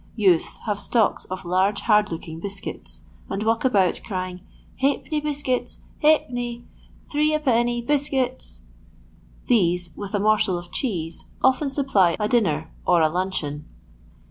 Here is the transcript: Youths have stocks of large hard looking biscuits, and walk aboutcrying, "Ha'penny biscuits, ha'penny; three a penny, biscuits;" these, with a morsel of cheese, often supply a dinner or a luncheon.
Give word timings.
Youths 0.15 0.57
have 0.65 0.79
stocks 0.79 1.25
of 1.25 1.45
large 1.45 1.81
hard 1.81 2.11
looking 2.11 2.39
biscuits, 2.39 3.01
and 3.29 3.43
walk 3.43 3.61
aboutcrying, 3.61 4.39
"Ha'penny 4.79 5.21
biscuits, 5.21 5.81
ha'penny; 6.01 6.65
three 7.11 7.35
a 7.35 7.39
penny, 7.39 7.83
biscuits;" 7.83 8.63
these, 9.45 9.91
with 9.95 10.15
a 10.15 10.19
morsel 10.19 10.57
of 10.57 10.71
cheese, 10.71 11.25
often 11.43 11.69
supply 11.69 12.17
a 12.19 12.27
dinner 12.27 12.71
or 12.83 13.03
a 13.03 13.09
luncheon. 13.09 13.65